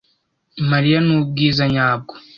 Mariya 0.71 0.99
ni 1.07 1.13
ubwiza 1.17 1.63
nyabwo. 1.73 2.13